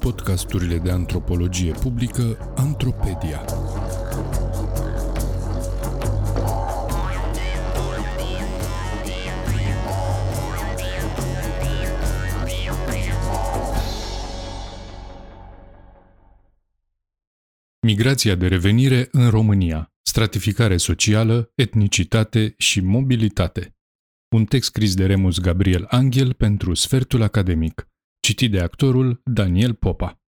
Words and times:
Podcasturile 0.00 0.78
de 0.78 0.90
antropologie 0.90 1.72
publică 1.72 2.52
Antropedia. 2.56 3.44
Migrația 17.80 18.34
de 18.34 18.46
revenire 18.46 19.08
în 19.12 19.30
România. 19.30 19.92
Stratificare 20.02 20.76
socială, 20.76 21.52
etnicitate 21.54 22.54
și 22.58 22.80
mobilitate. 22.80 23.75
Un 24.28 24.44
text 24.44 24.68
scris 24.68 24.94
de 24.94 25.06
Remus 25.06 25.40
Gabriel 25.40 25.86
Angel 25.90 26.32
pentru 26.32 26.74
Sfertul 26.74 27.22
Academic. 27.22 27.88
Citit 28.20 28.50
de 28.50 28.60
actorul 28.60 29.20
Daniel 29.24 29.74
Popa. 29.74 30.20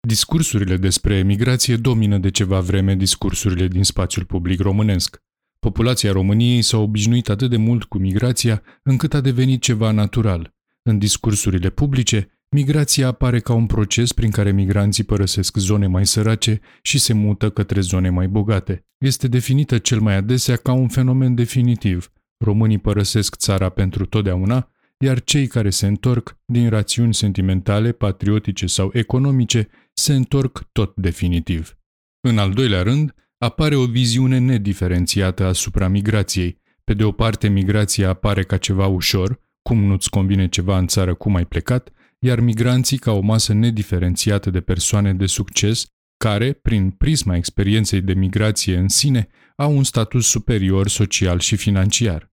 Discursurile 0.00 0.76
despre 0.76 1.16
emigrație 1.16 1.76
domină 1.76 2.18
de 2.18 2.30
ceva 2.30 2.60
vreme 2.60 2.94
discursurile 2.94 3.68
din 3.68 3.82
spațiul 3.82 4.24
public 4.24 4.60
românesc. 4.60 5.22
Populația 5.58 6.12
României 6.12 6.62
s-a 6.62 6.76
obișnuit 6.78 7.28
atât 7.28 7.50
de 7.50 7.56
mult 7.56 7.84
cu 7.84 7.98
migrația 7.98 8.62
încât 8.82 9.14
a 9.14 9.20
devenit 9.20 9.62
ceva 9.62 9.90
natural. 9.90 10.54
În 10.82 10.98
discursurile 10.98 11.70
publice, 11.70 12.38
Migrația 12.50 13.06
apare 13.06 13.40
ca 13.40 13.52
un 13.52 13.66
proces 13.66 14.12
prin 14.12 14.30
care 14.30 14.52
migranții 14.52 15.04
părăsesc 15.04 15.56
zone 15.56 15.86
mai 15.86 16.06
sărace 16.06 16.60
și 16.82 16.98
se 16.98 17.12
mută 17.12 17.50
către 17.50 17.80
zone 17.80 18.10
mai 18.10 18.28
bogate. 18.28 18.86
Este 18.98 19.28
definită 19.28 19.78
cel 19.78 20.00
mai 20.00 20.14
adesea 20.14 20.56
ca 20.56 20.72
un 20.72 20.88
fenomen 20.88 21.34
definitiv. 21.34 22.12
Românii 22.38 22.78
părăsesc 22.78 23.36
țara 23.36 23.68
pentru 23.68 24.06
totdeauna, 24.06 24.70
iar 24.98 25.20
cei 25.20 25.46
care 25.46 25.70
se 25.70 25.86
întorc, 25.86 26.36
din 26.44 26.68
rațiuni 26.68 27.14
sentimentale, 27.14 27.92
patriotice 27.92 28.66
sau 28.66 28.90
economice, 28.92 29.68
se 29.92 30.14
întorc 30.14 30.62
tot 30.72 30.92
definitiv. 30.96 31.78
În 32.20 32.38
al 32.38 32.52
doilea 32.52 32.82
rând, 32.82 33.14
apare 33.38 33.76
o 33.76 33.86
viziune 33.86 34.38
nediferențiată 34.38 35.44
asupra 35.44 35.88
migrației. 35.88 36.60
Pe 36.84 36.94
de 36.94 37.04
o 37.04 37.12
parte, 37.12 37.48
migrația 37.48 38.08
apare 38.08 38.42
ca 38.42 38.56
ceva 38.56 38.86
ușor, 38.86 39.40
cum 39.62 39.84
nu-ți 39.84 40.10
convine 40.10 40.48
ceva 40.48 40.78
în 40.78 40.86
țară 40.86 41.14
cum 41.14 41.34
ai 41.34 41.46
plecat, 41.46 41.92
iar 42.18 42.40
migranții 42.40 42.98
ca 42.98 43.12
o 43.12 43.20
masă 43.20 43.52
nediferențiată 43.52 44.50
de 44.50 44.60
persoane 44.60 45.14
de 45.14 45.26
succes 45.26 45.86
care, 46.16 46.52
prin 46.52 46.90
prisma 46.90 47.36
experienței 47.36 48.00
de 48.00 48.12
migrație 48.12 48.76
în 48.76 48.88
sine, 48.88 49.28
au 49.56 49.76
un 49.76 49.84
status 49.84 50.26
superior 50.26 50.88
social 50.88 51.38
și 51.38 51.56
financiar. 51.56 52.32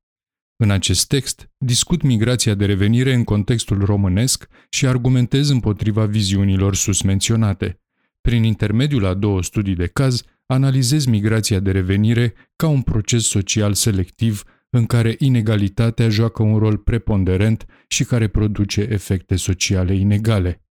În 0.58 0.70
acest 0.72 1.08
text, 1.08 1.50
discut 1.58 2.02
migrația 2.02 2.54
de 2.54 2.66
revenire 2.66 3.14
în 3.14 3.24
contextul 3.24 3.86
românesc 3.86 4.48
și 4.70 4.88
argumentez 4.88 5.50
împotriva 5.50 6.06
viziunilor 6.06 6.76
sus 6.76 7.02
menționate. 7.02 7.80
Prin 8.22 8.44
intermediul 8.44 9.06
a 9.06 9.14
două 9.14 9.44
studii 9.44 9.76
de 9.76 9.88
caz, 9.88 10.24
analizez 10.46 11.06
migrația 11.06 11.60
de 11.60 11.72
revenire 11.72 12.34
ca 12.56 12.68
un 12.68 12.82
proces 12.82 13.28
social 13.28 13.74
selectiv 13.74 14.44
în 14.70 14.86
care 14.86 15.16
inegalitatea 15.20 16.10
joacă 16.10 16.44
un 16.44 16.58
rol 16.58 16.78
preponderent 16.78 17.66
și 17.88 18.04
care 18.04 18.28
produce 18.28 18.82
efecte 18.82 19.36
sociale 19.36 19.96
inegale. 19.96 20.64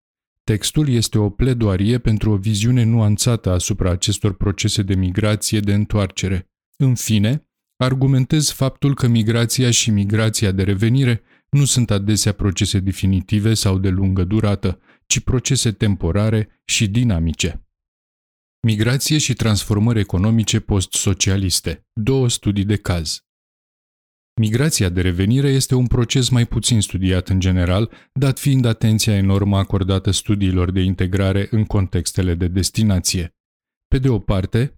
Textul 0.45 0.89
este 0.89 1.19
o 1.19 1.31
pledoarie 1.31 1.99
pentru 1.99 2.31
o 2.31 2.37
viziune 2.37 2.85
nuanțată 2.85 3.51
asupra 3.51 3.91
acestor 3.91 4.35
procese 4.35 4.83
de 4.83 4.95
migrație 4.95 5.61
de 5.61 5.75
întoarcere. 5.75 6.51
În 6.77 6.95
fine, 6.95 7.49
argumentez 7.85 8.51
faptul 8.51 8.95
că 8.95 9.07
migrația 9.07 9.71
și 9.71 9.91
migrația 9.91 10.51
de 10.53 10.63
revenire 10.63 11.23
nu 11.51 11.65
sunt 11.65 11.91
adesea 11.91 12.33
procese 12.33 12.79
definitive 12.79 13.55
sau 13.55 13.79
de 13.79 13.89
lungă 13.89 14.25
durată, 14.25 14.81
ci 15.07 15.21
procese 15.21 15.73
temporare 15.73 16.63
și 16.65 16.89
dinamice. 16.89 17.67
Migrație 18.61 19.19
și 19.19 19.35
transformări 19.35 20.01
economice 20.01 20.61
post-socialiste. 20.61 21.87
Două 21.93 22.29
studii 22.29 22.65
de 22.65 22.77
caz. 22.77 23.25
Migrația 24.41 24.89
de 24.89 25.01
revenire 25.01 25.49
este 25.49 25.75
un 25.75 25.87
proces 25.87 26.29
mai 26.29 26.47
puțin 26.47 26.81
studiat 26.81 27.29
în 27.29 27.41
general, 27.41 27.91
dat 28.13 28.39
fiind 28.39 28.65
atenția 28.65 29.15
enormă 29.17 29.59
acordată 29.59 30.11
studiilor 30.11 30.71
de 30.71 30.81
integrare 30.81 31.49
în 31.51 31.65
contextele 31.65 32.35
de 32.35 32.49
destinație. 32.49 33.35
Pe 33.89 33.99
de 33.99 34.09
o 34.09 34.19
parte, 34.19 34.75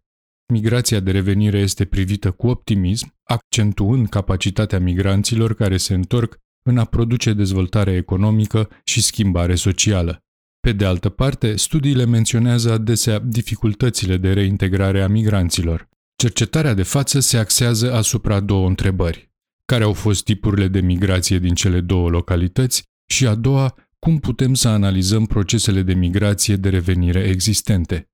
migrația 0.52 1.00
de 1.00 1.10
revenire 1.10 1.58
este 1.58 1.84
privită 1.84 2.30
cu 2.30 2.46
optimism, 2.46 3.14
accentuând 3.22 4.08
capacitatea 4.08 4.80
migranților 4.80 5.54
care 5.54 5.76
se 5.76 5.94
întorc 5.94 6.38
în 6.62 6.78
a 6.78 6.84
produce 6.84 7.32
dezvoltare 7.32 7.92
economică 7.92 8.68
și 8.84 9.02
schimbare 9.02 9.54
socială. 9.54 10.20
Pe 10.60 10.72
de 10.72 10.84
altă 10.84 11.08
parte, 11.08 11.56
studiile 11.56 12.04
menționează 12.04 12.72
adesea 12.72 13.18
dificultățile 13.18 14.16
de 14.16 14.32
reintegrare 14.32 15.02
a 15.02 15.08
migranților. 15.08 15.88
Cercetarea 16.16 16.74
de 16.74 16.82
față 16.82 17.20
se 17.20 17.36
axează 17.36 17.92
asupra 17.92 18.40
două 18.40 18.68
întrebări 18.68 19.26
care 19.66 19.84
au 19.84 19.92
fost 19.92 20.24
tipurile 20.24 20.68
de 20.68 20.80
migrație 20.80 21.38
din 21.38 21.54
cele 21.54 21.80
două 21.80 22.08
localități 22.08 22.82
și 23.10 23.26
a 23.26 23.34
doua, 23.34 23.74
cum 23.98 24.18
putem 24.18 24.54
să 24.54 24.68
analizăm 24.68 25.26
procesele 25.26 25.82
de 25.82 25.94
migrație 25.94 26.56
de 26.56 26.68
revenire 26.68 27.20
existente. 27.20 28.10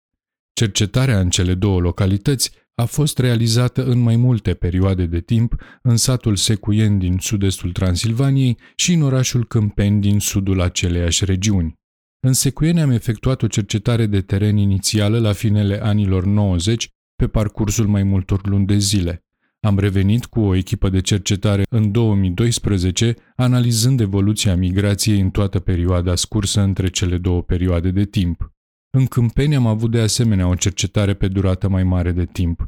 Cercetarea 0.63 1.21
în 1.21 1.31
cele 1.31 1.55
două 1.55 1.81
localități 1.81 2.51
a 2.75 2.85
fost 2.85 3.19
realizată 3.19 3.85
în 3.85 3.99
mai 3.99 4.17
multe 4.17 4.55
perioade 4.55 5.07
de 5.07 5.21
timp 5.21 5.55
în 5.83 5.97
satul 5.97 6.37
Secuien 6.37 6.99
din 6.99 7.17
sud-estul 7.21 7.73
Transilvaniei 7.73 8.59
și 8.77 8.93
în 8.93 9.03
orașul 9.03 9.47
Câmpeni 9.47 10.01
din 10.01 10.19
sudul 10.19 10.61
aceleiași 10.61 11.25
regiuni. 11.25 11.75
În 12.21 12.33
Secuien 12.33 12.79
am 12.79 12.91
efectuat 12.91 13.43
o 13.43 13.47
cercetare 13.47 14.07
de 14.07 14.21
teren 14.21 14.57
inițială 14.57 15.19
la 15.19 15.33
finele 15.33 15.83
anilor 15.83 16.25
90 16.25 16.89
pe 17.17 17.27
parcursul 17.27 17.87
mai 17.87 18.03
multor 18.03 18.49
luni 18.49 18.67
de 18.67 18.77
zile. 18.77 19.25
Am 19.61 19.79
revenit 19.79 20.25
cu 20.25 20.41
o 20.41 20.55
echipă 20.55 20.89
de 20.89 21.01
cercetare 21.01 21.63
în 21.71 21.91
2012, 21.91 23.15
analizând 23.37 24.01
evoluția 24.01 24.57
migrației 24.57 25.21
în 25.21 25.31
toată 25.31 25.59
perioada 25.59 26.15
scursă 26.15 26.61
între 26.61 26.89
cele 26.89 27.19
două 27.19 27.43
perioade 27.43 27.91
de 27.91 28.05
timp. 28.05 28.53
În 28.97 29.07
Câmpeni 29.07 29.55
am 29.55 29.67
avut 29.67 29.91
de 29.91 30.01
asemenea 30.01 30.47
o 30.47 30.55
cercetare 30.55 31.15
pe 31.15 31.29
durată 31.29 31.69
mai 31.69 31.85
mare 31.85 32.13
de 32.13 32.25
timp. 32.25 32.67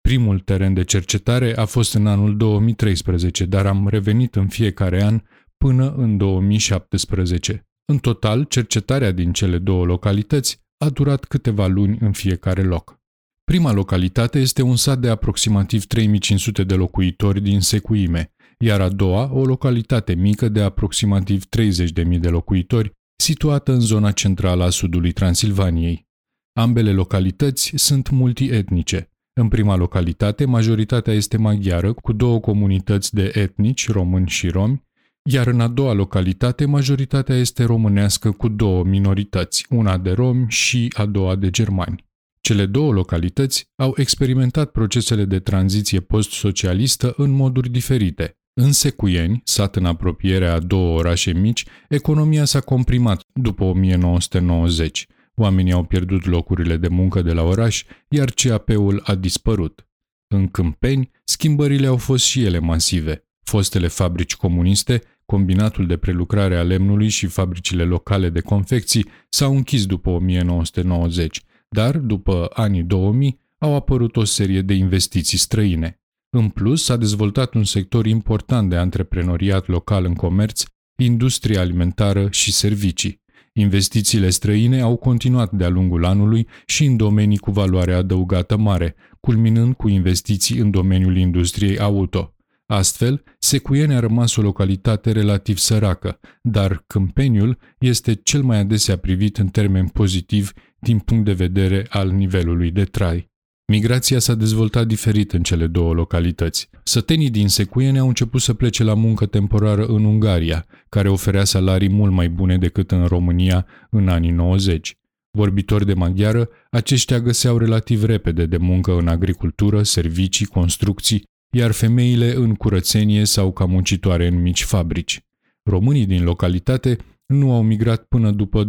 Primul 0.00 0.40
teren 0.40 0.74
de 0.74 0.84
cercetare 0.84 1.56
a 1.56 1.64
fost 1.64 1.94
în 1.94 2.06
anul 2.06 2.36
2013, 2.36 3.44
dar 3.44 3.66
am 3.66 3.88
revenit 3.88 4.34
în 4.36 4.48
fiecare 4.48 5.02
an 5.02 5.20
până 5.56 5.94
în 5.94 6.16
2017. 6.16 7.66
În 7.92 7.98
total, 7.98 8.44
cercetarea 8.44 9.12
din 9.12 9.32
cele 9.32 9.58
două 9.58 9.84
localități 9.84 10.60
a 10.84 10.88
durat 10.88 11.24
câteva 11.24 11.66
luni 11.66 11.98
în 12.00 12.12
fiecare 12.12 12.62
loc. 12.62 12.98
Prima 13.44 13.72
localitate 13.72 14.38
este 14.38 14.62
un 14.62 14.76
sat 14.76 14.98
de 14.98 15.08
aproximativ 15.08 15.84
3500 15.84 16.64
de 16.64 16.74
locuitori 16.74 17.40
din 17.40 17.60
Secuime, 17.60 18.32
iar 18.58 18.80
a 18.80 18.88
doua, 18.88 19.32
o 19.32 19.44
localitate 19.44 20.14
mică 20.14 20.48
de 20.48 20.62
aproximativ 20.62 21.44
30.000 21.44 22.20
de 22.20 22.28
locuitori, 22.28 22.92
situată 23.16 23.72
în 23.72 23.80
zona 23.80 24.10
centrală 24.12 24.64
a 24.64 24.70
sudului 24.70 25.12
Transilvaniei. 25.12 26.06
Ambele 26.52 26.92
localități 26.92 27.72
sunt 27.74 28.10
multietnice. 28.10 29.08
În 29.40 29.48
prima 29.48 29.76
localitate, 29.76 30.44
majoritatea 30.44 31.12
este 31.12 31.36
maghiară, 31.36 31.92
cu 31.92 32.12
două 32.12 32.40
comunități 32.40 33.14
de 33.14 33.30
etnici, 33.34 33.90
români 33.90 34.28
și 34.28 34.48
romi, 34.48 34.82
iar 35.30 35.46
în 35.46 35.60
a 35.60 35.68
doua 35.68 35.92
localitate, 35.92 36.64
majoritatea 36.64 37.36
este 37.36 37.64
românească 37.64 38.30
cu 38.30 38.48
două 38.48 38.84
minorități, 38.84 39.66
una 39.70 39.98
de 39.98 40.10
romi 40.10 40.46
și 40.48 40.92
a 40.96 41.06
doua 41.06 41.34
de 41.34 41.50
germani. 41.50 42.04
Cele 42.40 42.66
două 42.66 42.92
localități 42.92 43.64
au 43.76 43.94
experimentat 43.96 44.70
procesele 44.70 45.24
de 45.24 45.40
tranziție 45.40 46.00
post-socialistă 46.00 47.14
în 47.16 47.30
moduri 47.30 47.68
diferite. 47.68 48.38
În 48.56 48.72
Secuieni, 48.72 49.40
sat 49.44 49.76
în 49.76 49.84
apropierea 49.84 50.54
a 50.54 50.58
două 50.58 50.98
orașe 50.98 51.32
mici, 51.32 51.64
economia 51.88 52.44
s-a 52.44 52.60
comprimat 52.60 53.22
după 53.32 53.64
1990. 53.64 55.06
Oamenii 55.34 55.72
au 55.72 55.84
pierdut 55.84 56.24
locurile 56.24 56.76
de 56.76 56.88
muncă 56.88 57.22
de 57.22 57.32
la 57.32 57.42
oraș, 57.42 57.84
iar 58.08 58.30
CAP-ul 58.30 59.02
a 59.04 59.14
dispărut. 59.14 59.88
În 60.28 60.48
Câmpeni, 60.48 61.10
schimbările 61.24 61.86
au 61.86 61.96
fost 61.96 62.24
și 62.24 62.44
ele 62.44 62.58
masive. 62.58 63.24
Fostele 63.42 63.86
fabrici 63.86 64.36
comuniste, 64.36 65.02
combinatul 65.26 65.86
de 65.86 65.96
prelucrare 65.96 66.56
a 66.56 66.62
lemnului 66.62 67.08
și 67.08 67.26
fabricile 67.26 67.84
locale 67.84 68.30
de 68.30 68.40
confecții 68.40 69.08
s-au 69.28 69.54
închis 69.54 69.86
după 69.86 70.10
1990, 70.10 71.42
dar, 71.68 71.98
după 71.98 72.50
anii 72.52 72.82
2000, 72.82 73.40
au 73.58 73.74
apărut 73.74 74.16
o 74.16 74.24
serie 74.24 74.60
de 74.60 74.74
investiții 74.74 75.38
străine. 75.38 76.03
În 76.36 76.48
plus, 76.48 76.84
s-a 76.84 76.96
dezvoltat 76.96 77.54
un 77.54 77.64
sector 77.64 78.06
important 78.06 78.70
de 78.70 78.76
antreprenoriat 78.76 79.66
local 79.66 80.04
în 80.04 80.14
comerț, 80.14 80.62
industrie 80.96 81.58
alimentară 81.58 82.28
și 82.30 82.52
servicii. 82.52 83.22
Investițiile 83.52 84.30
străine 84.30 84.80
au 84.80 84.96
continuat 84.96 85.52
de-a 85.52 85.68
lungul 85.68 86.04
anului 86.04 86.46
și 86.66 86.84
în 86.84 86.96
domenii 86.96 87.38
cu 87.38 87.50
valoare 87.50 87.94
adăugată 87.94 88.56
mare, 88.56 88.94
culminând 89.20 89.74
cu 89.74 89.88
investiții 89.88 90.58
în 90.58 90.70
domeniul 90.70 91.16
industriei 91.16 91.78
auto. 91.78 92.34
Astfel, 92.66 93.22
Secuieni 93.38 93.94
a 93.94 94.00
rămas 94.00 94.36
o 94.36 94.42
localitate 94.42 95.12
relativ 95.12 95.56
săracă, 95.56 96.18
dar 96.42 96.84
Câmpeniul 96.86 97.58
este 97.78 98.14
cel 98.14 98.42
mai 98.42 98.58
adesea 98.58 98.96
privit 98.96 99.38
în 99.38 99.46
termeni 99.46 99.90
pozitiv 99.90 100.52
din 100.78 100.98
punct 100.98 101.24
de 101.24 101.32
vedere 101.32 101.86
al 101.88 102.10
nivelului 102.10 102.70
de 102.70 102.84
trai. 102.84 103.32
Migrația 103.66 104.18
s-a 104.18 104.34
dezvoltat 104.34 104.86
diferit 104.86 105.32
în 105.32 105.42
cele 105.42 105.66
două 105.66 105.92
localități. 105.92 106.68
Sătenii 106.82 107.30
din 107.30 107.48
Secuiene 107.48 107.98
au 107.98 108.08
început 108.08 108.40
să 108.40 108.54
plece 108.54 108.84
la 108.84 108.94
muncă 108.94 109.26
temporară 109.26 109.84
în 109.84 110.04
Ungaria, 110.04 110.66
care 110.88 111.08
oferea 111.08 111.44
salarii 111.44 111.88
mult 111.88 112.12
mai 112.12 112.28
bune 112.28 112.58
decât 112.58 112.90
în 112.90 113.06
România 113.06 113.66
în 113.90 114.08
anii 114.08 114.30
90. 114.30 114.96
Vorbitori 115.30 115.86
de 115.86 115.94
maghiară, 115.94 116.48
aceștia 116.70 117.20
găseau 117.20 117.58
relativ 117.58 118.04
repede 118.04 118.46
de 118.46 118.56
muncă 118.56 118.96
în 118.96 119.08
agricultură, 119.08 119.82
servicii, 119.82 120.46
construcții, 120.46 121.28
iar 121.50 121.70
femeile 121.70 122.34
în 122.34 122.54
curățenie 122.54 123.24
sau 123.24 123.52
ca 123.52 123.64
muncitoare 123.64 124.26
în 124.26 124.42
mici 124.42 124.64
fabrici. 124.64 125.24
Românii 125.62 126.06
din 126.06 126.22
localitate 126.24 126.96
nu 127.26 127.52
au 127.52 127.62
migrat 127.62 128.04
până 128.04 128.30
după 128.30 128.68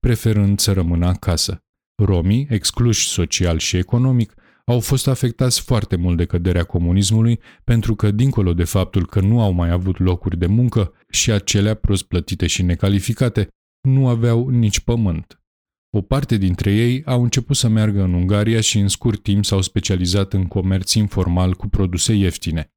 preferând 0.00 0.58
să 0.58 0.72
rămână 0.72 1.06
acasă. 1.06 1.64
Romii, 2.02 2.46
excluși 2.50 3.08
social 3.08 3.58
și 3.58 3.76
economic, 3.76 4.34
au 4.64 4.80
fost 4.80 5.08
afectați 5.08 5.60
foarte 5.60 5.96
mult 5.96 6.16
de 6.16 6.24
căderea 6.24 6.64
comunismului 6.64 7.40
pentru 7.64 7.94
că, 7.94 8.10
dincolo 8.10 8.54
de 8.54 8.64
faptul 8.64 9.06
că 9.06 9.20
nu 9.20 9.40
au 9.40 9.52
mai 9.52 9.70
avut 9.70 9.98
locuri 9.98 10.38
de 10.38 10.46
muncă 10.46 10.92
și 11.10 11.30
acelea 11.30 11.74
prost 11.74 12.02
plătite 12.02 12.46
și 12.46 12.62
necalificate, 12.62 13.48
nu 13.88 14.08
aveau 14.08 14.48
nici 14.48 14.80
pământ. 14.80 15.38
O 15.96 16.00
parte 16.00 16.36
dintre 16.36 16.72
ei 16.72 17.04
au 17.04 17.22
început 17.22 17.56
să 17.56 17.68
meargă 17.68 18.02
în 18.02 18.14
Ungaria 18.14 18.60
și 18.60 18.78
în 18.78 18.88
scurt 18.88 19.22
timp 19.22 19.44
s-au 19.44 19.60
specializat 19.60 20.32
în 20.32 20.46
comerț 20.46 20.92
informal 20.92 21.54
cu 21.54 21.68
produse 21.68 22.12
ieftine. 22.12 22.68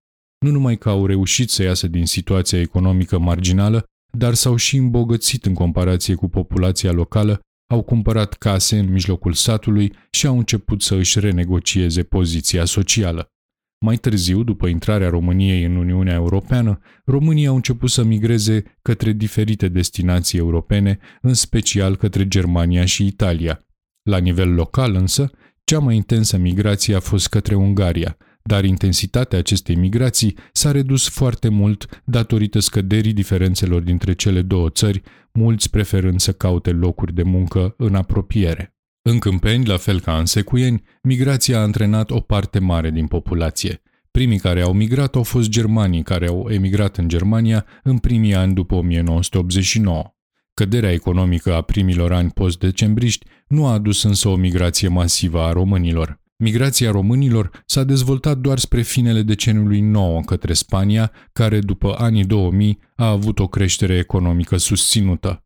Nu 0.45 0.51
numai 0.51 0.77
că 0.77 0.89
au 0.89 1.05
reușit 1.05 1.49
să 1.49 1.63
iasă 1.63 1.87
din 1.87 2.05
situația 2.05 2.59
economică 2.59 3.19
marginală, 3.19 3.83
dar 4.17 4.33
s-au 4.33 4.55
și 4.55 4.77
îmbogățit 4.77 5.45
în 5.45 5.53
comparație 5.53 6.15
cu 6.15 6.27
populația 6.29 6.91
locală 6.91 7.39
au 7.67 7.81
cumpărat 7.81 8.33
case 8.33 8.79
în 8.79 8.91
mijlocul 8.91 9.33
satului 9.33 9.93
și 10.09 10.27
au 10.27 10.37
început 10.37 10.81
să 10.81 10.95
își 10.95 11.19
renegocieze 11.19 12.03
poziția 12.03 12.65
socială. 12.65 13.31
Mai 13.79 13.95
târziu, 13.95 14.43
după 14.43 14.67
intrarea 14.67 15.09
României 15.09 15.63
în 15.63 15.75
Uniunea 15.75 16.13
Europeană, 16.13 16.79
românii 17.05 17.47
au 17.47 17.55
început 17.55 17.89
să 17.89 18.03
migreze 18.03 18.63
către 18.81 19.11
diferite 19.11 19.67
destinații 19.67 20.39
europene, 20.39 20.99
în 21.21 21.33
special 21.33 21.95
către 21.95 22.27
Germania 22.27 22.85
și 22.85 23.05
Italia. 23.05 23.65
La 24.01 24.17
nivel 24.17 24.53
local 24.53 24.95
însă, 24.95 25.31
cea 25.63 25.79
mai 25.79 25.95
intensă 25.95 26.37
migrație 26.37 26.95
a 26.95 26.99
fost 26.99 27.27
către 27.27 27.55
Ungaria, 27.55 28.17
dar 28.47 28.63
intensitatea 28.63 29.37
acestei 29.37 29.75
migrații 29.75 30.37
s-a 30.51 30.71
redus 30.71 31.09
foarte 31.09 31.49
mult 31.49 32.01
datorită 32.05 32.59
scăderii 32.59 33.13
diferențelor 33.13 33.81
dintre 33.81 34.13
cele 34.13 34.41
două 34.41 34.69
țări, 34.69 35.01
mulți 35.33 35.69
preferând 35.69 36.19
să 36.19 36.31
caute 36.31 36.71
locuri 36.71 37.13
de 37.13 37.23
muncă 37.23 37.73
în 37.77 37.95
apropiere. 37.95 38.75
În 39.01 39.19
Câmpeni, 39.19 39.65
la 39.65 39.77
fel 39.77 39.99
ca 39.99 40.17
în 40.17 40.25
Secuieni, 40.25 40.83
migrația 41.01 41.57
a 41.57 41.61
antrenat 41.61 42.11
o 42.11 42.19
parte 42.19 42.59
mare 42.59 42.89
din 42.89 43.07
populație. 43.07 43.81
Primii 44.11 44.39
care 44.39 44.61
au 44.61 44.73
migrat 44.73 45.15
au 45.15 45.23
fost 45.23 45.49
germanii 45.49 46.03
care 46.03 46.27
au 46.27 46.47
emigrat 46.49 46.97
în 46.97 47.07
Germania 47.07 47.65
în 47.83 47.97
primii 47.97 48.35
ani 48.35 48.53
după 48.53 48.75
1989. 48.75 50.15
Căderea 50.53 50.91
economică 50.91 51.53
a 51.53 51.61
primilor 51.61 52.13
ani 52.13 52.31
post-decembriști 52.31 53.25
nu 53.47 53.67
a 53.67 53.71
adus 53.71 54.03
însă 54.03 54.27
o 54.27 54.35
migrație 54.35 54.87
masivă 54.87 55.41
a 55.41 55.51
românilor. 55.51 56.19
Migrația 56.43 56.91
românilor 56.91 57.63
s-a 57.65 57.83
dezvoltat 57.83 58.37
doar 58.37 58.59
spre 58.59 58.81
finele 58.81 59.21
deceniului 59.21 59.79
9 59.79 60.21
către 60.21 60.53
Spania, 60.53 61.11
care 61.33 61.59
după 61.59 61.95
anii 61.97 62.25
2000 62.25 62.79
a 62.95 63.09
avut 63.09 63.39
o 63.39 63.47
creștere 63.47 63.97
economică 63.97 64.57
susținută. 64.57 65.41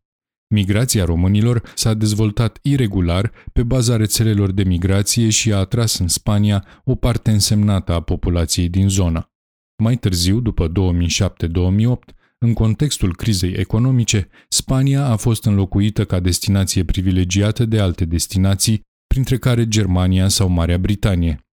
Migrația 0.54 1.04
românilor 1.04 1.62
s-a 1.74 1.94
dezvoltat 1.94 2.58
irregular 2.62 3.32
pe 3.52 3.62
baza 3.62 3.96
rețelelor 3.96 4.50
de 4.50 4.62
migrație 4.62 5.30
și 5.30 5.52
a 5.52 5.56
atras 5.56 5.98
în 5.98 6.08
Spania 6.08 6.64
o 6.84 6.94
parte 6.94 7.30
însemnată 7.30 7.92
a 7.92 8.00
populației 8.00 8.68
din 8.68 8.88
zonă. 8.88 9.30
Mai 9.82 9.96
târziu, 9.96 10.40
după 10.40 10.68
2007-2008, 10.68 12.14
în 12.38 12.52
contextul 12.52 13.16
crizei 13.16 13.52
economice, 13.52 14.28
Spania 14.48 15.06
a 15.06 15.16
fost 15.16 15.44
înlocuită 15.44 16.04
ca 16.04 16.20
destinație 16.20 16.84
privilegiată 16.84 17.64
de 17.64 17.80
alte 17.80 18.04
destinații 18.04 18.82
printre 19.12 19.38
care 19.38 19.68
Germania 19.68 20.28
sau 20.28 20.48
Marea 20.48 20.78
Britanie. 20.78 21.46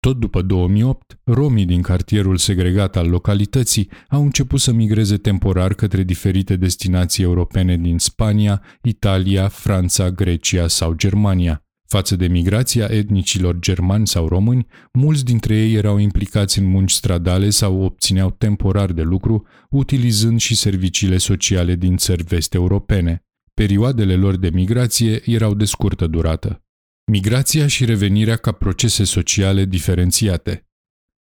Tot 0.00 0.18
după 0.18 0.42
2008, 0.42 1.18
romii 1.24 1.64
din 1.64 1.82
cartierul 1.82 2.36
segregat 2.36 2.96
al 2.96 3.08
localității 3.08 3.90
au 4.08 4.22
început 4.22 4.60
să 4.60 4.72
migreze 4.72 5.16
temporar 5.16 5.74
către 5.74 6.02
diferite 6.02 6.56
destinații 6.56 7.24
europene 7.24 7.76
din 7.76 7.98
Spania, 7.98 8.62
Italia, 8.82 9.48
Franța, 9.48 10.10
Grecia 10.10 10.68
sau 10.68 10.92
Germania. 10.92 11.64
Față 11.88 12.16
de 12.16 12.26
migrația 12.26 12.86
etnicilor 12.90 13.58
germani 13.58 14.06
sau 14.06 14.28
români, 14.28 14.66
mulți 14.92 15.24
dintre 15.24 15.56
ei 15.56 15.74
erau 15.74 15.98
implicați 15.98 16.58
în 16.58 16.64
munci 16.64 16.92
stradale 16.92 17.50
sau 17.50 17.82
obțineau 17.82 18.30
temporar 18.30 18.92
de 18.92 19.02
lucru, 19.02 19.46
utilizând 19.70 20.40
și 20.40 20.54
serviciile 20.54 21.18
sociale 21.18 21.74
din 21.74 21.96
țări 21.96 22.22
vest-europene. 22.22 23.24
Perioadele 23.54 24.16
lor 24.16 24.36
de 24.36 24.50
migrație 24.52 25.20
erau 25.24 25.54
de 25.54 25.64
scurtă 25.64 26.06
durată. 26.06 26.62
Migrația 27.04 27.66
și 27.66 27.84
revenirea 27.84 28.36
ca 28.36 28.52
procese 28.52 29.04
sociale 29.04 29.64
diferențiate. 29.64 30.66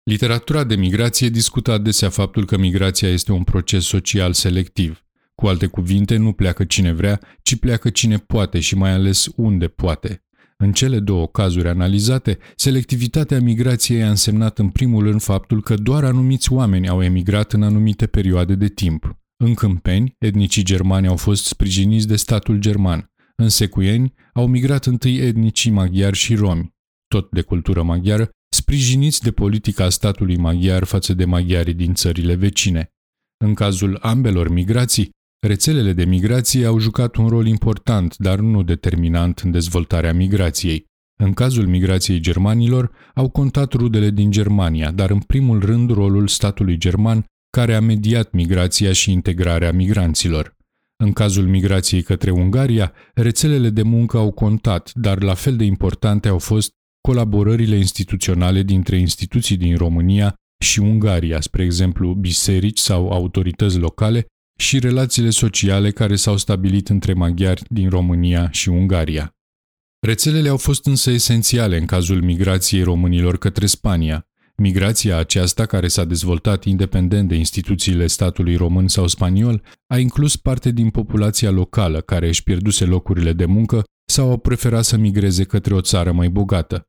Literatura 0.04 0.64
de 0.64 0.76
migrație 0.76 1.30
discută 1.30 1.72
adesea 1.72 2.10
faptul 2.10 2.46
că 2.46 2.58
migrația 2.58 3.10
este 3.10 3.32
un 3.32 3.44
proces 3.44 3.86
social 3.86 4.34
selectiv. 4.34 5.06
Cu 5.36 5.48
alte 5.48 5.66
cuvinte, 5.66 6.16
nu 6.16 6.32
pleacă 6.32 6.64
cine 6.64 6.92
vrea, 6.94 7.20
ci 7.42 7.56
pleacă 7.56 7.90
cine 7.90 8.18
poate 8.18 8.60
și 8.60 8.76
mai 8.76 8.92
ales 8.92 9.28
unde 9.36 9.68
poate. 9.68 10.26
În 10.58 10.72
cele 10.72 11.00
două 11.00 11.28
cazuri 11.28 11.68
analizate, 11.68 12.38
selectivitatea 12.56 13.40
migrației 13.40 14.04
a 14.04 14.10
însemnat 14.10 14.60
în 14.60 14.70
primul 14.70 15.04
rând 15.04 15.22
faptul 15.22 15.62
că 15.62 15.76
doar 15.76 16.04
anumiți 16.04 16.52
oameni 16.52 16.88
au 16.88 17.04
emigrat 17.04 17.54
în 17.54 17.64
anumite 17.64 18.08
perioade 18.08 18.56
de 18.56 18.68
timp. 18.68 19.18
În 19.44 19.54
Câmpeni, 19.54 20.16
etnicii 20.18 20.64
germani 20.64 21.08
au 21.08 21.16
fost 21.16 21.46
sprijiniți 21.46 22.08
de 22.08 22.16
statul 22.16 22.58
german. 22.58 23.12
În 23.42 23.50
Secuieni 23.50 24.14
au 24.34 24.48
migrat 24.48 24.86
întâi 24.86 25.18
etnicii 25.18 25.72
maghiari 25.72 26.16
și 26.16 26.36
romi, 26.36 26.74
tot 27.08 27.32
de 27.32 27.42
cultură 27.42 27.84
maghiară, 27.84 28.30
sprijiniți 28.50 29.22
de 29.22 29.32
politica 29.32 29.90
statului 29.90 30.38
maghiar 30.38 30.84
față 30.84 31.14
de 31.14 31.26
maghiarii 31.26 31.74
din 31.74 31.94
țările 31.94 32.36
vecine. 32.36 32.90
În 33.44 33.54
cazul 33.54 33.98
ambelor 34.02 34.50
migrații, 34.50 35.10
rețelele 35.40 35.94
de 35.94 36.06
migrație 36.06 36.66
au 36.66 36.80
jucat 36.80 37.16
un 37.16 37.28
rol 37.28 37.48
important, 37.48 38.18
dar 38.18 38.40
nu 38.40 38.64
determinant 38.64 39.40
în 39.40 39.52
dezvoltarea 39.52 40.14
migrației. 40.14 40.86
În 41.20 41.34
cazul 41.34 41.68
migrației 41.68 42.20
germanilor, 42.20 42.92
au 43.14 43.30
contat 43.30 43.74
rudele 43.74 44.10
din 44.10 44.32
Germania, 44.32 44.92
dar 44.92 45.10
în 45.10 45.20
primul 45.20 45.60
rând 45.60 45.90
rolul 45.90 46.28
statului 46.28 46.78
german, 46.78 47.26
care 47.50 47.76
a 47.76 47.82
mediat 47.82 48.32
migrația 48.32 48.94
și 48.94 49.12
integrarea 49.12 49.72
migranților. 49.72 50.57
În 51.04 51.14
cazul 51.14 51.48
migrației 51.48 52.02
către 52.02 52.32
Ungaria, 52.32 52.94
rețelele 53.14 53.70
de 53.70 53.82
muncă 53.82 54.18
au 54.18 54.32
contat, 54.32 54.92
dar 54.94 55.24
la 55.24 55.34
fel 55.34 55.56
de 55.56 55.64
importante 55.64 56.28
au 56.28 56.40
fost 56.40 56.72
colaborările 57.02 57.76
instituționale 57.76 58.62
dintre 58.64 58.98
instituții 58.98 59.58
din 59.58 59.76
România 59.76 60.36
și 60.64 60.80
Ungaria, 60.80 61.42
spre 61.42 61.64
exemplu 61.64 62.14
biserici 62.14 62.80
sau 62.80 63.10
autorități 63.10 63.78
locale, 63.78 64.26
și 64.60 64.80
relațiile 64.80 65.30
sociale 65.30 65.92
care 65.92 66.16
s-au 66.16 66.38
stabilit 66.38 66.90
între 66.90 67.14
maghiari 67.14 67.64
din 67.70 67.90
România 67.90 68.52
și 68.52 68.70
Ungaria. 68.70 69.32
Rețelele 70.00 70.50
au 70.50 70.58
fost 70.58 70.86
însă 70.86 71.12
esențiale 71.12 71.78
în 71.78 71.86
cazul 71.86 72.22
migrației 72.22 72.84
românilor 72.84 73.38
către 73.38 73.66
Spania. 73.66 74.28
Migrația 74.62 75.18
aceasta, 75.18 75.66
care 75.66 75.88
s-a 75.88 76.06
dezvoltat 76.06 76.64
independent 76.64 77.28
de 77.28 77.36
instituțiile 77.36 78.08
statului 78.08 78.56
român 78.56 78.88
sau 78.88 79.08
spaniol, 79.08 79.64
a 79.88 79.98
inclus 79.98 80.36
parte 80.36 80.72
din 80.72 80.90
populația 80.90 81.50
locală 81.50 82.02
care 82.02 82.28
își 82.28 82.44
pierduse 82.44 82.86
locurile 82.86 83.34
de 83.34 83.46
muncă 83.46 83.84
sau 84.06 84.30
au 84.30 84.38
preferat 84.38 84.84
să 84.84 84.98
migreze 84.98 85.44
către 85.44 85.74
o 85.74 85.82
țară 85.82 86.12
mai 86.12 86.30
bogată. 86.30 86.88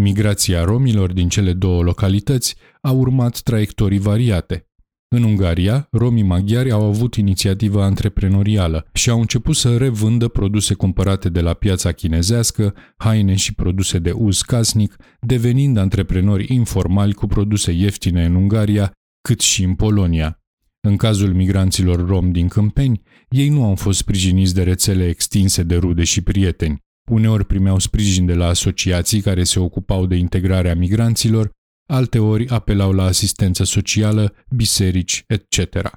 Migrația 0.00 0.64
romilor 0.64 1.12
din 1.12 1.28
cele 1.28 1.52
două 1.52 1.82
localități 1.82 2.56
a 2.80 2.90
urmat 2.90 3.40
traiectorii 3.40 3.98
variate. 3.98 4.67
În 5.10 5.22
Ungaria, 5.22 5.88
romii 5.90 6.22
maghiari 6.22 6.70
au 6.70 6.84
avut 6.84 7.14
inițiativa 7.14 7.84
antreprenorială 7.84 8.86
și 8.92 9.10
au 9.10 9.20
început 9.20 9.56
să 9.56 9.76
revândă 9.76 10.28
produse 10.28 10.74
cumpărate 10.74 11.28
de 11.28 11.40
la 11.40 11.54
piața 11.54 11.92
chinezească, 11.92 12.74
haine 12.96 13.34
și 13.34 13.54
produse 13.54 13.98
de 13.98 14.10
uz 14.10 14.40
casnic, 14.40 14.96
devenind 15.20 15.76
antreprenori 15.76 16.54
informali 16.54 17.12
cu 17.12 17.26
produse 17.26 17.72
ieftine 17.72 18.24
în 18.24 18.34
Ungaria, 18.34 18.92
cât 19.20 19.40
și 19.40 19.64
în 19.64 19.74
Polonia. 19.74 20.42
În 20.80 20.96
cazul 20.96 21.34
migranților 21.34 22.06
rom 22.06 22.32
din 22.32 22.48
Câmpeni, 22.48 23.02
ei 23.28 23.48
nu 23.48 23.64
au 23.64 23.74
fost 23.74 23.98
sprijiniți 23.98 24.54
de 24.54 24.62
rețele 24.62 25.08
extinse 25.08 25.62
de 25.62 25.76
rude 25.76 26.04
și 26.04 26.22
prieteni. 26.22 26.78
Uneori 27.10 27.44
primeau 27.44 27.78
sprijin 27.78 28.26
de 28.26 28.34
la 28.34 28.46
asociații 28.46 29.20
care 29.20 29.44
se 29.44 29.60
ocupau 29.60 30.06
de 30.06 30.16
integrarea 30.16 30.74
migranților, 30.74 31.50
alteori 31.88 32.48
apelau 32.48 32.92
la 32.92 33.04
asistență 33.04 33.64
socială, 33.64 34.34
biserici, 34.50 35.24
etc. 35.26 35.90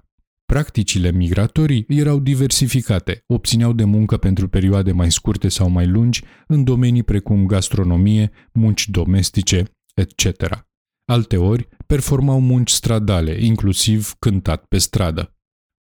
Practicile 0.46 1.12
migratorii 1.12 1.86
erau 1.88 2.20
diversificate, 2.20 3.24
obțineau 3.28 3.74
de 3.74 3.84
muncă 3.84 4.18
pentru 4.18 4.48
perioade 4.48 4.92
mai 4.92 5.12
scurte 5.12 5.50
sau 5.50 5.70
mai 5.70 5.88
lungi 5.88 6.24
în 6.48 6.64
domenii 6.64 7.04
precum 7.04 7.46
gastronomie, 7.46 8.32
munci 8.54 8.90
domestice, 8.90 9.64
etc. 9.94 10.66
Alteori, 11.06 11.68
performau 11.88 12.40
munci 12.40 12.70
stradale, 12.70 13.44
inclusiv 13.44 14.14
cântat 14.20 14.66
pe 14.66 14.78
stradă. 14.78 15.36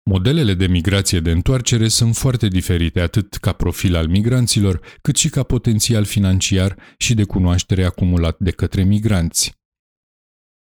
Modelele 0.10 0.53
de 0.53 0.68
migrație 0.68 1.20
de 1.20 1.32
întoarcere 1.32 1.88
sunt 1.88 2.15
foarte 2.15 2.48
diferite 2.48 3.00
atât 3.00 3.36
ca 3.36 3.53
profil 3.53 3.96
al 3.96 4.08
migranților, 4.08 4.80
cât 5.01 5.15
și 5.15 5.30
ca 5.30 5.44
potențial 5.44 6.03
financiar 6.03 6.77
și 6.98 7.13
de 7.13 7.24
cunoaștere 7.24 7.84
acumulat 7.84 8.36
de 8.39 8.51
către 8.51 8.84
migranți. 8.84 9.61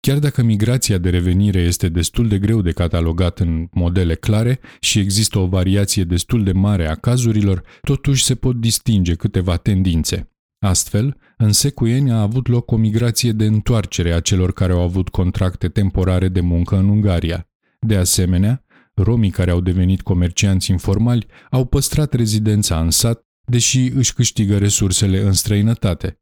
Chiar 0.04 0.18
dacă 0.18 0.42
migrația 0.42 0.98
de 0.98 1.10
revenire 1.10 1.60
este 1.60 1.88
destul 1.88 2.28
de 2.28 2.38
greu 2.38 2.62
de 2.62 2.72
catalogat 2.72 3.40
în 3.40 3.68
modele 3.70 4.14
clare 4.14 4.60
și 4.80 4.98
există 4.98 5.38
o 5.38 5.46
variație 5.46 6.04
destul 6.04 6.44
de 6.44 6.52
mare 6.52 6.88
a 6.88 6.94
cazurilor, 6.94 7.62
totuși 7.82 8.24
se 8.24 8.34
pot 8.34 8.56
distinge 8.56 9.14
câteva 9.14 9.56
tendințe. 9.56 10.30
Astfel, 10.58 11.16
în 11.36 11.52
secuieni 11.52 12.10
a 12.10 12.20
avut 12.20 12.48
loc 12.48 12.70
o 12.70 12.76
migrație 12.76 13.32
de 13.32 13.44
întoarcere 13.44 14.12
a 14.12 14.20
celor 14.20 14.52
care 14.52 14.72
au 14.72 14.80
avut 14.80 15.08
contracte 15.08 15.68
temporare 15.68 16.28
de 16.28 16.40
muncă 16.40 16.76
în 16.76 16.88
Ungaria. 16.88 17.48
De 17.80 17.96
asemenea, 17.96 18.64
romii 18.94 19.30
care 19.30 19.50
au 19.50 19.60
devenit 19.60 20.02
comercianți 20.02 20.70
informali 20.70 21.26
au 21.50 21.64
păstrat 21.64 22.12
rezidența 22.12 22.80
în 22.80 22.90
sat, 22.90 23.22
deși 23.44 23.78
își 23.78 24.14
câștigă 24.14 24.58
resursele 24.58 25.20
în 25.20 25.32
străinătate. 25.32 26.18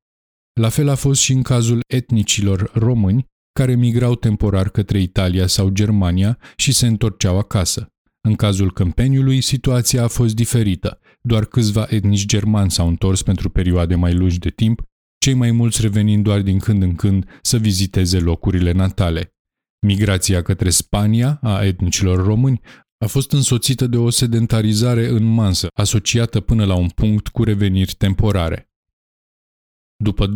La 0.60 0.68
fel 0.68 0.88
a 0.88 0.94
fost 0.94 1.20
și 1.20 1.32
în 1.32 1.42
cazul 1.42 1.80
etnicilor 1.86 2.70
români 2.74 3.30
care 3.52 3.74
migrau 3.74 4.14
temporar 4.14 4.68
către 4.68 5.00
Italia 5.00 5.46
sau 5.46 5.68
Germania 5.68 6.38
și 6.56 6.72
se 6.72 6.86
întorceau 6.86 7.38
acasă. 7.38 7.86
În 8.20 8.34
cazul 8.34 8.72
Câmpeniului, 8.72 9.40
situația 9.40 10.02
a 10.02 10.08
fost 10.08 10.34
diferită. 10.34 11.00
Doar 11.20 11.44
câțiva 11.44 11.86
etnici 11.88 12.26
germani 12.26 12.70
s-au 12.70 12.88
întors 12.88 13.22
pentru 13.22 13.50
perioade 13.50 13.94
mai 13.94 14.14
lungi 14.14 14.38
de 14.38 14.50
timp, 14.50 14.82
cei 15.18 15.34
mai 15.34 15.50
mulți 15.50 15.80
revenind 15.80 16.24
doar 16.24 16.40
din 16.40 16.58
când 16.58 16.82
în 16.82 16.94
când 16.94 17.38
să 17.42 17.56
viziteze 17.56 18.18
locurile 18.18 18.72
natale. 18.72 19.34
Migrația 19.86 20.42
către 20.42 20.70
Spania 20.70 21.38
a 21.42 21.64
etnicilor 21.64 22.24
români 22.24 22.60
a 22.98 23.06
fost 23.06 23.32
însoțită 23.32 23.86
de 23.86 23.96
o 23.96 24.10
sedentarizare 24.10 25.08
în 25.08 25.24
mansă, 25.24 25.66
asociată 25.74 26.40
până 26.40 26.64
la 26.64 26.74
un 26.74 26.88
punct 26.88 27.28
cu 27.28 27.44
reveniri 27.44 27.94
temporare. 27.98 28.71
După 30.02 30.26
2009-2010, 30.26 30.32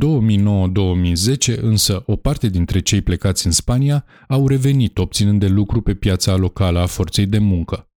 însă, 1.61 2.03
o 2.07 2.17
parte 2.17 2.49
dintre 2.49 2.81
cei 2.81 3.01
plecați 3.01 3.47
în 3.47 3.53
Spania 3.53 4.05
au 4.29 4.49
revenit 4.49 4.99
obținând 4.99 5.41
de 5.41 5.47
lucru 5.47 5.81
pe 5.81 5.95
piața 5.95 6.37
locală 6.37 6.79
a 6.79 6.87
forței 6.87 7.27
de 7.27 7.39
muncă. 7.39 7.89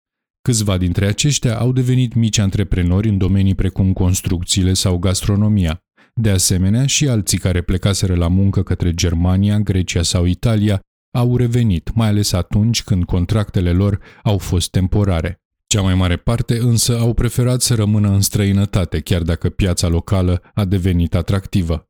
Câțiva 0.43 0.77
dintre 0.77 1.07
aceștia 1.07 1.59
au 1.59 1.73
devenit 1.73 2.15
mici 2.15 2.39
antreprenori 2.39 3.09
în 3.09 3.19
domenii 3.19 3.55
precum 3.55 3.93
construcțiile 3.93 4.73
sau 4.73 4.99
gastronomia. 4.99 5.83
De 6.15 6.31
asemenea, 6.31 6.87
și 6.87 7.09
alții 7.09 7.39
care 7.39 7.61
plecaseră 7.61 8.15
la 8.15 8.29
muncă 8.29 8.63
către 8.63 8.95
Germania, 8.95 9.59
Grecia 9.59 10.03
sau 10.03 10.25
Italia 10.25 10.81
au 11.17 11.37
revenit, 11.37 11.95
mai 11.95 12.09
ales 12.09 12.33
atunci 12.33 12.83
când 12.83 13.05
contractele 13.05 13.73
lor 13.73 14.01
au 14.23 14.39
fost 14.39 14.71
temporare. 14.71 15.41
Cea 15.69 15.83
mai 15.83 15.95
mare 15.95 16.17
parte 16.17 16.59
însă 16.59 16.99
au 16.99 17.15
preferat 17.15 17.61
să 17.61 17.75
rămână 17.75 18.09
în 18.09 18.21
străinătate, 18.21 19.01
chiar 19.01 19.23
dacă 19.23 19.49
piața 19.49 19.89
locală 19.89 20.43
a 20.55 20.65
devenit 20.65 21.15
atractivă. 21.15 21.89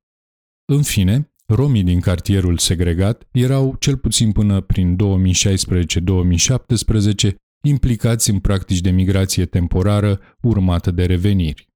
În 0.73 0.83
fine, 0.83 1.33
romii 1.47 1.83
din 1.83 2.01
cartierul 2.01 2.59
segregat 2.59 3.29
erau, 3.33 3.77
cel 3.79 3.97
puțin 3.97 4.33
până 4.33 4.61
prin 4.61 4.97
2016-2017, 4.97 4.99
implicați 7.63 8.31
în 8.31 8.39
practici 8.39 8.81
de 8.81 8.91
migrație 8.91 9.47
temporară 9.47 10.21
urmată 10.41 10.91
de 10.91 11.07
reveniri. 11.07 11.69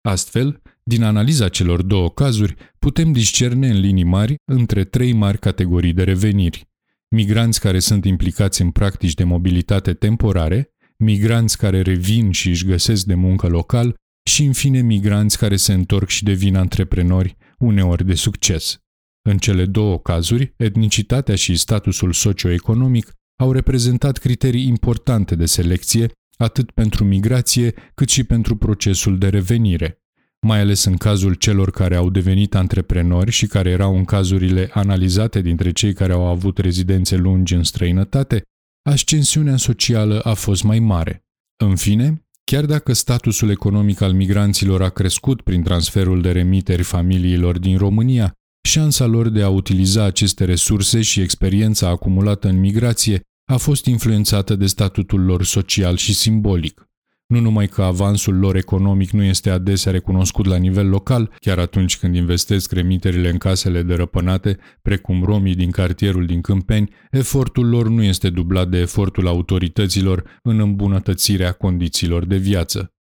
Astfel, 0.00 0.62
din 0.82 1.02
analiza 1.02 1.48
celor 1.48 1.82
două 1.82 2.10
cazuri, 2.10 2.54
putem 2.78 3.12
discerne 3.12 3.68
în 3.68 3.80
linii 3.80 4.04
mari 4.04 4.34
între 4.44 4.84
trei 4.84 5.12
mari 5.12 5.38
categorii 5.38 5.92
de 5.92 6.02
reveniri. 6.02 6.68
Migranți 7.08 7.60
care 7.60 7.78
sunt 7.78 8.04
implicați 8.04 8.62
în 8.62 8.70
practici 8.70 9.14
de 9.14 9.24
mobilitate 9.24 9.94
temporare, 9.94 10.69
migranți 11.00 11.56
care 11.58 11.82
revin 11.82 12.30
și 12.30 12.48
își 12.48 12.66
găsesc 12.66 13.04
de 13.04 13.14
muncă 13.14 13.46
local 13.46 13.94
și, 14.30 14.44
în 14.44 14.52
fine, 14.52 14.80
migranți 14.80 15.38
care 15.38 15.56
se 15.56 15.72
întorc 15.72 16.08
și 16.08 16.24
devin 16.24 16.56
antreprenori, 16.56 17.36
uneori 17.58 18.04
de 18.06 18.14
succes. 18.14 18.78
În 19.22 19.38
cele 19.38 19.66
două 19.66 19.98
cazuri, 19.98 20.54
etnicitatea 20.56 21.34
și 21.34 21.56
statusul 21.56 22.12
socioeconomic 22.12 23.12
au 23.36 23.52
reprezentat 23.52 24.16
criterii 24.16 24.66
importante 24.66 25.34
de 25.34 25.46
selecție, 25.46 26.10
atât 26.36 26.70
pentru 26.70 27.04
migrație, 27.04 27.74
cât 27.94 28.08
și 28.08 28.24
pentru 28.24 28.56
procesul 28.56 29.18
de 29.18 29.28
revenire. 29.28 29.98
Mai 30.46 30.60
ales 30.60 30.84
în 30.84 30.96
cazul 30.96 31.34
celor 31.34 31.70
care 31.70 31.96
au 31.96 32.10
devenit 32.10 32.54
antreprenori 32.54 33.30
și 33.30 33.46
care 33.46 33.70
erau 33.70 33.96
în 33.96 34.04
cazurile 34.04 34.70
analizate 34.72 35.40
dintre 35.40 35.72
cei 35.72 35.92
care 35.92 36.12
au 36.12 36.26
avut 36.26 36.58
rezidențe 36.58 37.16
lungi 37.16 37.54
în 37.54 37.62
străinătate, 37.62 38.42
ascensiunea 38.82 39.56
socială 39.56 40.20
a 40.20 40.34
fost 40.34 40.62
mai 40.62 40.78
mare. 40.78 41.24
În 41.64 41.76
fine, 41.76 42.26
chiar 42.44 42.66
dacă 42.66 42.92
statusul 42.92 43.50
economic 43.50 44.00
al 44.00 44.12
migranților 44.12 44.82
a 44.82 44.88
crescut 44.88 45.42
prin 45.42 45.62
transferul 45.62 46.22
de 46.22 46.32
remiteri 46.32 46.82
familiilor 46.82 47.58
din 47.58 47.78
România, 47.78 48.32
șansa 48.68 49.06
lor 49.06 49.28
de 49.28 49.42
a 49.42 49.48
utiliza 49.48 50.04
aceste 50.04 50.44
resurse 50.44 51.02
și 51.02 51.20
experiența 51.20 51.88
acumulată 51.88 52.48
în 52.48 52.58
migrație 52.58 53.20
a 53.52 53.56
fost 53.56 53.84
influențată 53.86 54.56
de 54.56 54.66
statutul 54.66 55.24
lor 55.24 55.44
social 55.44 55.96
și 55.96 56.14
simbolic. 56.14 56.89
Nu 57.30 57.40
numai 57.40 57.66
că 57.68 57.82
avansul 57.82 58.38
lor 58.38 58.56
economic 58.56 59.10
nu 59.10 59.22
este 59.22 59.50
adesea 59.50 59.92
recunoscut 59.92 60.46
la 60.46 60.56
nivel 60.56 60.88
local, 60.88 61.32
chiar 61.38 61.58
atunci 61.58 61.98
când 61.98 62.14
investesc 62.14 62.72
remiterile 62.72 63.28
în 63.28 63.38
casele 63.38 63.82
dărăpânate, 63.82 64.58
precum 64.82 65.22
romii 65.24 65.54
din 65.54 65.70
cartierul 65.70 66.26
din 66.26 66.40
Câmpeni, 66.40 66.94
efortul 67.10 67.68
lor 67.68 67.88
nu 67.88 68.02
este 68.02 68.30
dublat 68.30 68.68
de 68.68 68.78
efortul 68.78 69.26
autorităților 69.26 70.40
în 70.42 70.60
îmbunătățirea 70.60 71.52
condițiilor 71.52 72.24
de 72.24 72.36
viață. 72.36 72.94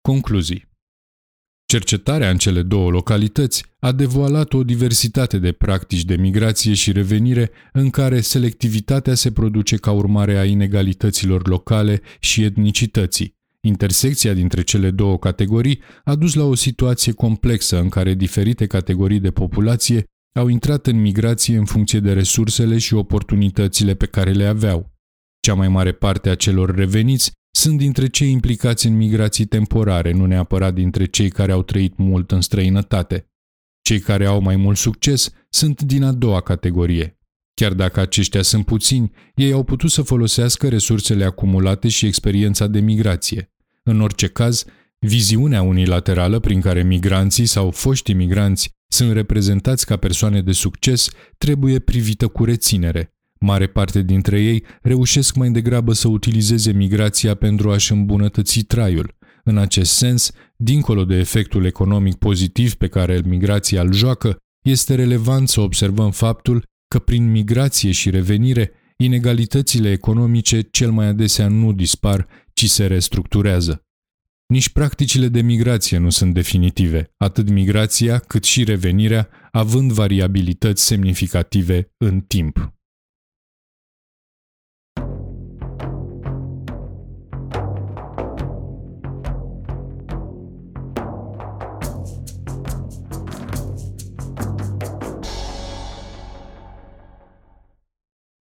Concluzii 0.00 0.71
Cercetarea 1.72 2.30
în 2.30 2.36
cele 2.36 2.62
două 2.62 2.90
localități 2.90 3.64
a 3.78 3.92
devoalat 3.92 4.52
o 4.52 4.64
diversitate 4.64 5.38
de 5.38 5.52
practici 5.52 6.04
de 6.04 6.16
migrație 6.16 6.74
și 6.74 6.92
revenire 6.92 7.50
în 7.72 7.90
care 7.90 8.20
selectivitatea 8.20 9.14
se 9.14 9.32
produce 9.32 9.76
ca 9.76 9.90
urmare 9.90 10.38
a 10.38 10.44
inegalităților 10.44 11.48
locale 11.48 12.00
și 12.20 12.42
etnicității. 12.42 13.36
Intersecția 13.60 14.32
dintre 14.32 14.62
cele 14.62 14.90
două 14.90 15.18
categorii 15.18 15.80
a 16.04 16.14
dus 16.14 16.34
la 16.34 16.44
o 16.44 16.54
situație 16.54 17.12
complexă 17.12 17.80
în 17.80 17.88
care 17.88 18.14
diferite 18.14 18.66
categorii 18.66 19.20
de 19.20 19.30
populație 19.30 20.04
au 20.32 20.48
intrat 20.48 20.86
în 20.86 21.00
migrație 21.00 21.56
în 21.56 21.64
funcție 21.64 22.00
de 22.00 22.12
resursele 22.12 22.78
și 22.78 22.94
oportunitățile 22.94 23.94
pe 23.94 24.06
care 24.06 24.32
le 24.32 24.44
aveau. 24.44 24.92
Cea 25.40 25.54
mai 25.54 25.68
mare 25.68 25.92
parte 25.92 26.28
a 26.28 26.34
celor 26.34 26.74
reveniți 26.74 27.32
sunt 27.54 27.78
dintre 27.78 28.06
cei 28.06 28.30
implicați 28.30 28.86
în 28.86 28.96
migrații 28.96 29.44
temporare, 29.44 30.12
nu 30.12 30.26
neapărat 30.26 30.74
dintre 30.74 31.04
cei 31.04 31.30
care 31.30 31.52
au 31.52 31.62
trăit 31.62 31.96
mult 31.96 32.30
în 32.30 32.40
străinătate. 32.40 33.26
Cei 33.82 34.00
care 34.00 34.26
au 34.26 34.40
mai 34.40 34.56
mult 34.56 34.76
succes 34.76 35.30
sunt 35.48 35.82
din 35.82 36.02
a 36.02 36.12
doua 36.12 36.40
categorie. 36.40 37.18
Chiar 37.54 37.72
dacă 37.72 38.00
aceștia 38.00 38.42
sunt 38.42 38.64
puțini, 38.64 39.10
ei 39.34 39.52
au 39.52 39.64
putut 39.64 39.90
să 39.90 40.02
folosească 40.02 40.68
resursele 40.68 41.24
acumulate 41.24 41.88
și 41.88 42.06
experiența 42.06 42.66
de 42.66 42.80
migrație. 42.80 43.52
În 43.82 44.00
orice 44.00 44.26
caz, 44.26 44.64
viziunea 44.98 45.62
unilaterală 45.62 46.38
prin 46.38 46.60
care 46.60 46.82
migranții 46.82 47.46
sau 47.46 47.70
foștii 47.70 48.14
migranți 48.14 48.70
sunt 48.88 49.12
reprezentați 49.12 49.86
ca 49.86 49.96
persoane 49.96 50.42
de 50.42 50.52
succes 50.52 51.10
trebuie 51.38 51.78
privită 51.78 52.28
cu 52.28 52.44
reținere, 52.44 53.14
Mare 53.44 53.66
parte 53.66 54.02
dintre 54.02 54.40
ei 54.40 54.64
reușesc 54.82 55.34
mai 55.34 55.50
degrabă 55.50 55.92
să 55.92 56.08
utilizeze 56.08 56.72
migrația 56.72 57.34
pentru 57.34 57.70
a-și 57.70 57.92
îmbunătăți 57.92 58.60
traiul. 58.60 59.14
În 59.44 59.58
acest 59.58 59.92
sens, 59.92 60.30
dincolo 60.56 61.04
de 61.04 61.14
efectul 61.14 61.64
economic 61.64 62.14
pozitiv 62.14 62.74
pe 62.74 62.88
care 62.88 63.20
migrația 63.24 63.82
îl 63.82 63.92
joacă, 63.92 64.36
este 64.64 64.94
relevant 64.94 65.48
să 65.48 65.60
observăm 65.60 66.10
faptul 66.10 66.64
că 66.88 66.98
prin 66.98 67.30
migrație 67.30 67.90
și 67.90 68.10
revenire, 68.10 68.72
inegalitățile 68.96 69.90
economice 69.90 70.60
cel 70.60 70.90
mai 70.90 71.06
adesea 71.06 71.48
nu 71.48 71.72
dispar, 71.72 72.26
ci 72.52 72.66
se 72.66 72.86
restructurează. 72.86 73.82
Nici 74.46 74.68
practicile 74.68 75.28
de 75.28 75.40
migrație 75.40 75.98
nu 75.98 76.10
sunt 76.10 76.34
definitive, 76.34 77.12
atât 77.16 77.50
migrația 77.50 78.18
cât 78.18 78.44
și 78.44 78.64
revenirea, 78.64 79.28
având 79.50 79.92
variabilități 79.92 80.84
semnificative 80.84 81.92
în 81.96 82.20
timp. 82.20 82.72